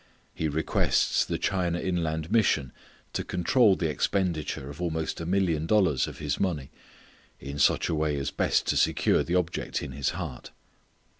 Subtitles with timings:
[0.33, 2.71] He requests the China Inland Mission
[3.13, 6.71] to control the expenditure of almost a million dollars of his money
[7.39, 10.49] in such a way as best to secure the object in his heart.